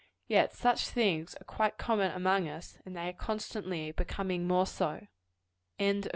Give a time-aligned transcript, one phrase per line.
[0.27, 5.05] Yet such things are quite common among as, and they are constantly becoming more so.
[5.79, 6.09] CHAPTER XXI.